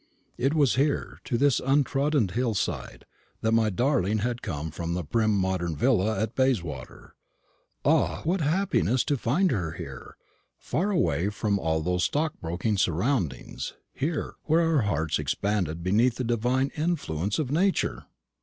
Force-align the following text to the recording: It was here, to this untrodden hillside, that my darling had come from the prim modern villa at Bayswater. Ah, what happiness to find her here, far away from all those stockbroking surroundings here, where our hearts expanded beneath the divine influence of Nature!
It 0.35 0.55
was 0.55 0.77
here, 0.77 1.19
to 1.25 1.37
this 1.37 1.59
untrodden 1.59 2.27
hillside, 2.29 3.05
that 3.41 3.51
my 3.51 3.69
darling 3.69 4.17
had 4.17 4.41
come 4.41 4.71
from 4.71 4.95
the 4.95 5.03
prim 5.03 5.29
modern 5.37 5.75
villa 5.75 6.19
at 6.19 6.33
Bayswater. 6.33 7.13
Ah, 7.85 8.21
what 8.23 8.41
happiness 8.41 9.03
to 9.03 9.15
find 9.15 9.51
her 9.51 9.73
here, 9.73 10.17
far 10.57 10.89
away 10.89 11.29
from 11.29 11.59
all 11.59 11.81
those 11.83 12.05
stockbroking 12.05 12.79
surroundings 12.79 13.75
here, 13.93 14.33
where 14.45 14.61
our 14.61 14.81
hearts 14.81 15.19
expanded 15.19 15.83
beneath 15.83 16.15
the 16.15 16.23
divine 16.23 16.71
influence 16.75 17.37
of 17.37 17.51
Nature! 17.51 18.07